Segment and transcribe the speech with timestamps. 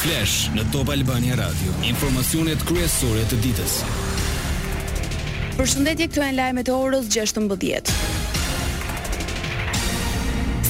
[0.00, 3.74] Flash në Top Albania Radio, informacionet kryesore të ditës.
[5.58, 8.19] Përshëndetje, këtu janë lajmet e orës 16:00.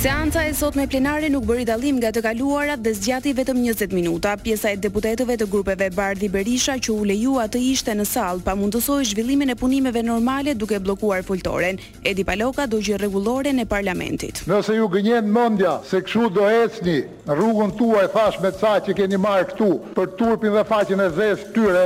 [0.01, 3.93] Seanca e sot me plenare nuk bëri dallim nga të kaluarat dhe zgjati vetëm 20
[3.93, 4.31] minuta.
[4.41, 8.55] Pjesa e deputetëve të grupeve Bardhi Berisha që u lejua të ishte në sallë pa
[8.57, 11.77] mundësoj zhvillimin e punimeve normale duke bllokuar fultoren.
[12.01, 14.41] Edi Paloka do gjë rregulloren e parlamentit.
[14.49, 18.97] Nëse ju gënjen mendja se kshu do ecni në rrugën tuaj thash me sa që
[19.03, 19.69] keni marr këtu
[20.01, 21.85] për turpin dhe faqen e zezë tyre,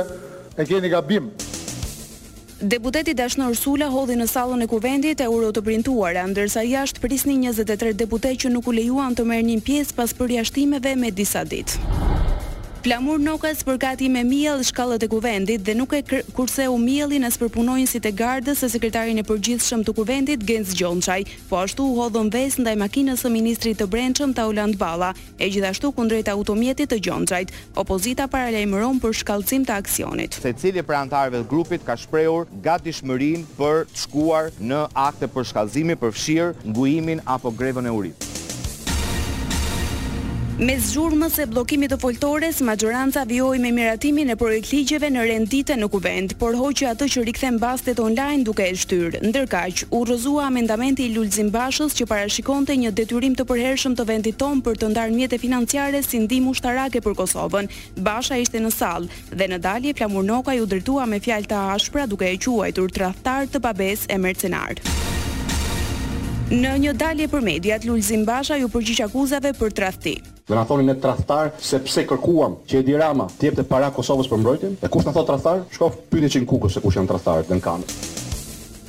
[0.55, 1.33] e keni gabim.
[2.65, 7.35] Deputeti Dashnor Sula hodhi në sallën e kuvendit e uro të printuara, ndërsa jashtë prisni
[7.43, 12.04] 23 deputet që nuk u lejuan të merë një pjesë pas përjashtimeve me disa ditë.
[12.85, 16.03] Flamur Nokas për gati me miell shkallët e kuvendit dhe nuk e
[16.37, 21.23] kurse u mielin as përpunojnë si gardës e sekretarin e përgjithshëm të kuvendit Gens Gjonçaj,
[21.49, 25.09] po ashtu u hodhën ves ndaj makinës e ministri të brendshëm Tauland Balla
[25.41, 27.55] e gjithashtu kundrejt automjetit të Gjonçajt.
[27.73, 30.37] Opozita paralajmëron për shkallëzim të aksionit.
[30.45, 35.25] Se cili për antarëve të grupit ka shprehur gati shmërin për të shkuar në akte
[35.33, 38.33] për shkallëzimi për fshirë, apo grevën e urit.
[40.55, 45.75] Me zgjurmës e blokimit të foltores, majoranca vjoj me miratimin e projekt ligjeve në rendite
[45.75, 49.19] në kuvend, por hoqë atë që rikëthem bastet online duke e shtyrë.
[49.27, 54.39] Ndërkaq, u rëzua amendamenti i lullëzim bashës që parashikonte një detyrim të përhershëm të vendit
[54.39, 57.67] tonë për të ndarë mjetë e financiare si ndimu shtarake për Kosovën.
[58.07, 62.07] Basha ishte në salë dhe në dalje Flamur Noka ju drejtua me fjalta të ashpra
[62.07, 64.95] duke e quajtur trahtar të pabes e mercenarë.
[66.45, 70.11] Në një dalje për mediat, Lulzim Basha ju përgjish akuzave për trafti.
[70.45, 74.29] Dhe në thoni në traftar se pse kërkuam që Edi Rama tjep të para Kosovës
[74.29, 77.09] për mbrojtim, e kush në thot traftar, shkof pyti që në kukës se kush janë
[77.15, 77.97] tradhtarët dhe në kanë.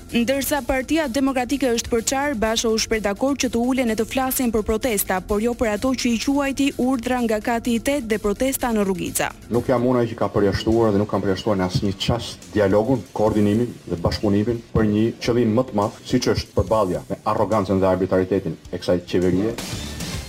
[0.06, 4.52] Ndërsa Partia Demokratike është për Basho u shpreh dakord që të ulen e të flasin
[4.54, 8.18] për protesta, por jo për ato që i quajti urdhra nga kati i 8 dhe
[8.22, 9.32] protesta në Rrugica.
[9.50, 13.02] Nuk jam unë i që ka përjashtuar dhe nuk kam përjashtuar në asnjë çast dialogun,
[13.18, 17.90] koordinimin dhe bashkëpunimin për një qëllim më të madh, siç është përballja me arrogancën dhe
[17.90, 19.58] arbitraritetin e kësaj qeverie.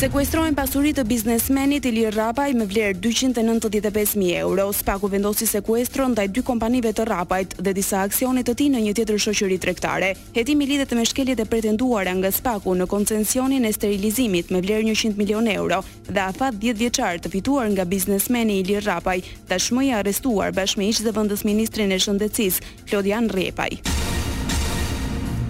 [0.00, 4.64] Sekuestrojnë pasurit të biznesmenit Ilir Rapaj me vlerë 295.000 euro.
[4.72, 8.94] Spaku vendosi sekuestro ndaj dy kompanive të Rapajt dhe disa aksionit të ti në një
[8.96, 10.08] tjetër shoqëri trektare.
[10.32, 15.20] Hetimi lidhet me shkeljet e pretenduar nga Spaku në koncensionin e sterilizimit me vlerë 100
[15.20, 19.20] milion euro dhe afat 10 vjeqar të fituar nga biznesmeni Ilir Rapaj,
[19.52, 23.99] tashmëja arrestuar bashme ishë dhe vëndës ministrin e shëndecis, Klodian Klodian Repaj.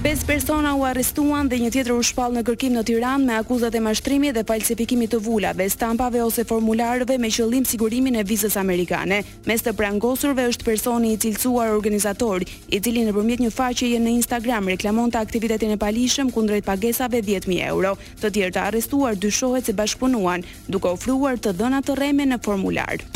[0.00, 3.74] Pesë persona u arrestuan dhe një tjetër u shpall në kërkim në Tiranë me akuzat
[3.76, 9.18] e mashtrimit dhe falsifikimit të vulave, stampave ose formularëve me qëllim sigurimin e vizës amerikane.
[9.44, 12.40] Mes të prangosurve është personi i cilësuar organizator,
[12.72, 17.92] i cili nëpërmjet një faqeje në Instagram reklamonte aktivitetin e palishëm kundrejt pagesave 10000 euro.
[18.24, 23.10] Të tjerë të arrestuar dyshohet se bashkëpunuan duke ofruar të dhëna të rreme në formular.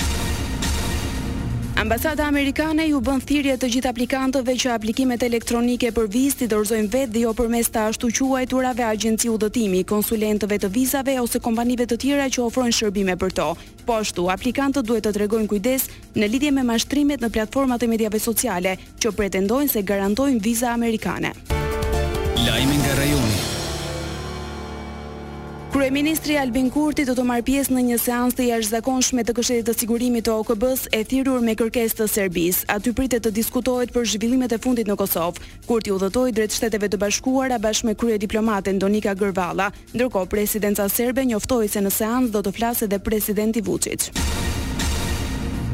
[1.74, 6.90] Ambasada Amerikane ju bën thirje të gjithë aplikantëve që aplikimet elektronike për vizë i dorëzojnë
[6.92, 11.96] vetë dhe jo përmes të ashtu quajturave agjenci udhëtimi, konsulentëve të vizave ose kompanive të
[12.06, 13.48] tjera që ofrojnë shërbime për to.
[13.88, 15.82] Po ashtu, aplikantët duhet të tregojnë kujdes
[16.14, 21.34] në lidhje me mashtrimet në platformat e mediave sociale që pretendojnë se garantojnë viza amerikane.
[22.46, 23.53] Lajmi nga rajoni.
[25.74, 29.74] Kryeministri Albin Kurti do të marr pjesë në një seancë të jashtëzakonshme të Këshillit të
[29.74, 32.68] Sigurimit të OKB-s e thirrur me kërkesë të Serbisë.
[32.70, 35.42] Aty pritet të diskutohet për zhvillimet e fundit në Kosovë.
[35.66, 41.26] Kurti udhëtoi drejt Shteteve të Bashkuara bashkë me krye diplomatën Donika Gërvalla, ndërkohë presidenca serbe
[41.26, 44.12] njoftoi se në seancë do të flasë edhe presidenti Vučić.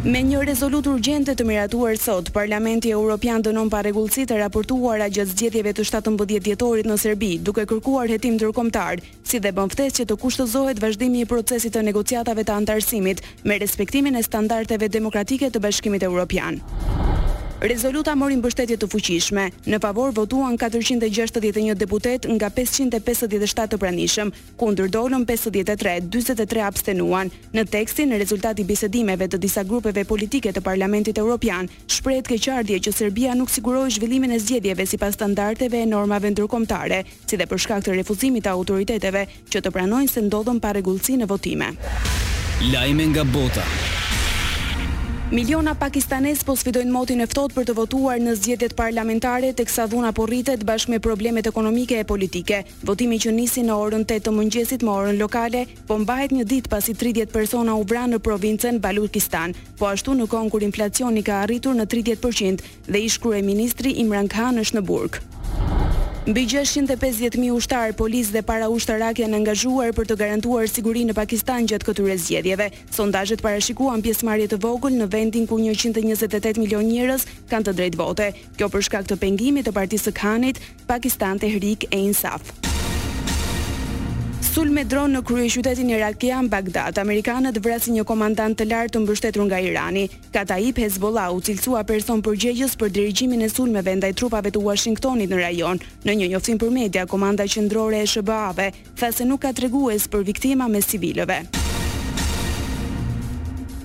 [0.00, 5.34] Me një rezolutë urgjente të miratuar sot, Parlamenti Europian dënon pa rregullsi të raportuara gjatë
[5.34, 10.08] zgjedhjeve të 17 dhjetorit në Serbi, duke kërkuar hetim ndërkombëtar, si dhe bën ftesë që
[10.08, 15.60] të kushtozohet vazhdimi i procesit të negociatave të antarësimit me respektimin e standardeve demokratike të
[15.68, 16.62] Bashkimit Europian.
[17.60, 19.42] Rezoluta mori mbështetje të fuqishme.
[19.68, 27.28] Në favor votuan 461 deputet nga 557 të pranishëm, kundër dolën 53, 43 abstenuan.
[27.52, 32.96] Në tekstin, rezultati bisedimeve të disa grupeve politike të Parlamentit Europian, shprejt ke qardje që
[32.96, 37.60] Serbia nuk siguroj zhvillimin e zgjedhjeve si pas standarteve e normave ndërkomtare, si dhe për
[37.66, 41.74] shkak të refuzimit të autoriteteve që të pranojnë se ndodhën pa regullësi në votime.
[42.72, 43.99] Lajme nga bota.
[45.30, 50.10] Miliona pakistanes po sfidojnë motin e ftohtë për të votuar në zgjedhjet parlamentare, teksa dhuna
[50.12, 52.58] po rritet bashkë me problemet ekonomike e politike.
[52.82, 56.48] Votimi që nisi në orën 8 të, të mëngjesit me orën lokale, po mbahet një
[56.50, 61.22] ditë pasi 30 persona u vranë në provincën Baluchistan, po ashtu në kohën kur inflacioni
[61.22, 65.22] ka arritur në 30% dhe ish kryeministri Imran Khan është në burg.
[66.28, 71.64] Mbi 650.000 ushtarë, polis dhe para ushtarak janë angazhuar për të garantuar sigurinë në Pakistan
[71.64, 72.66] gjatë këtyre zgjedhjeve.
[72.92, 78.28] Sondazhet parashikuan pjesëmarrje të vogël në vendin ku 128 milion njerëz kanë të drejtë vote.
[78.60, 80.60] Kjo për shkak të pengimit të Partisë së Khanit,
[80.92, 82.52] Pakistan Tehrik e Insaf.
[84.60, 86.98] Sulme me dron në krye qytetin irakian Bagdad.
[87.00, 90.02] Amerikanët vrasin një komandant të lartë të mbështetur nga Irani.
[90.34, 95.38] Kataib Hezbollah u cilësua person përgjegjës për dirigjimin e sulmeve ndaj trupave të Washingtonit në
[95.40, 95.80] rajon.
[96.04, 98.68] Në një njoftim për media, komanda qendrore e SBA-ve
[99.00, 101.40] tha se nuk ka tregues për viktima me civilëve.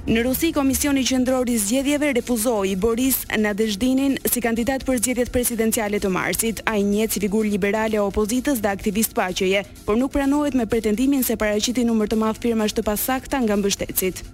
[0.06, 6.12] Në Rusi, Komisioni Qendror i Zgjedhjeve refuzoi Boris Nadezhdinin si kandidat për zgjedhjet presidenciale të
[6.14, 6.62] Marsit.
[6.70, 11.26] Ai njeh si figurë liberale e opozitës dhe aktivist paqeje, por nuk pranohet me pretendimin
[11.26, 14.28] se paraqiti numër të madh firmash të pasakta nga mbështetësit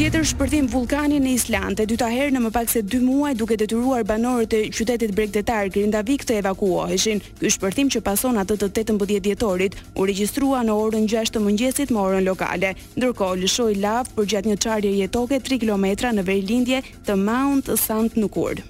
[0.00, 3.58] tjetër shpërthim vulkanin në Islandë, e dyta herë në më pak se 2 muaj duke
[3.60, 7.20] detyruar banorët e qytetit bregdetar Grindavik të evakuoheshin.
[7.42, 11.92] Ky shpërthim që pason atë të 18 dhjetorit u regjistrua në orën 6 të mëngjesit
[11.92, 12.72] me orën lokale.
[12.96, 17.68] Ndërkohë lëshoi lavë për gjatë një çarje jetoke 3 kilometra në veri lindje të Mount
[17.84, 18.64] Saint Nukur.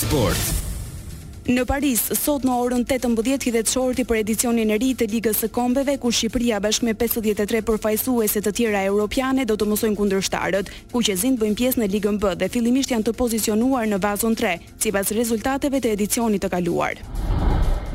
[0.00, 0.60] Sport.
[1.44, 5.50] Në Paris, sot në orën 18:00 hidhet shorti për edicionin e ri të Ligës së
[5.52, 11.04] Kombeve, ku Shqipëria bashkë me 53 përfaqësuese të tjera europiane do të mësojnë kundërshtarët, ku
[11.04, 15.12] qezin bëjnë pjesë në Ligën B dhe fillimisht janë të pozicionuar në vazon 3, sipas
[15.20, 16.96] rezultateve të edicionit të kaluar.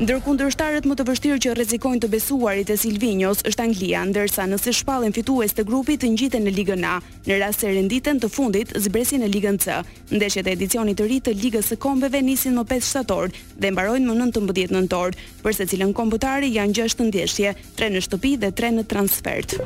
[0.00, 5.12] Ndërkundërshtarët më të vështirë që rrezikojnë të besuarit e Silvinjos është Anglia, ndërsa nëse shpallën
[5.12, 6.94] fitues të grupit të ngjiten në Ligën A,
[7.28, 9.76] në rast se renditen të fundit zbresin në Ligën C.
[10.16, 14.08] Ndeshjet e edicionit të ri të Ligës së Kombeve nisin më 5 shtator dhe mbarojnë
[14.08, 18.86] më 19 nëntor, për cilën kombëtare janë 6 ndeshje, 3 në shtëpi dhe 3 në
[18.94, 19.58] transfert.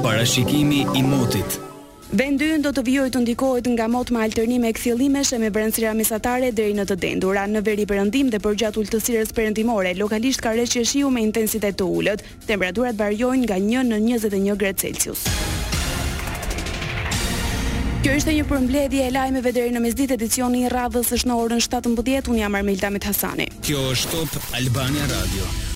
[0.00, 1.60] Parashikimi i motit
[2.10, 6.48] Vendi do të vijoj të ndikohet nga mot më alternime e kthjellimesh me brendësira mesatare
[6.52, 7.44] deri në të dendura.
[7.46, 12.26] Në veri perëndim dhe përgjat ulëtësirës perëndimore, lokalisht ka rreshtje shiu me intensitet të ulët.
[12.50, 15.22] Temperaturat variojnë nga 1 në 21 gradë Celsius.
[18.02, 21.62] Kjo ishte një përmbledhje e lajmeve deri në mesditë edicioni i radhës është në orën
[21.70, 22.28] 17:00.
[22.28, 23.46] Un jam Armelda Met Hasani.
[23.62, 25.66] Kjo është Top Albania Radio.